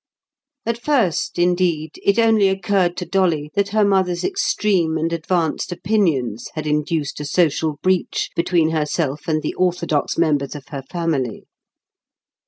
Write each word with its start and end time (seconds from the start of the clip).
At 0.65 0.79
first, 0.81 1.37
indeed, 1.37 1.99
it 2.03 2.17
only 2.17 2.47
occurred 2.49 2.97
to 2.97 3.05
Dolly 3.05 3.51
that 3.53 3.69
her 3.69 3.85
mother's 3.85 4.23
extreme 4.23 4.97
and 4.97 5.13
advanced 5.13 5.71
opinions 5.71 6.47
had 6.55 6.65
induced 6.65 7.19
a 7.19 7.25
social 7.25 7.77
breach 7.83 8.31
between 8.35 8.71
herself 8.71 9.27
and 9.27 9.43
the 9.43 9.53
orthodox 9.53 10.17
members 10.17 10.55
of 10.55 10.69
her 10.69 10.81
family. 10.89 11.45